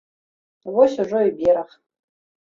[0.77, 1.69] Вось ужо і бераг.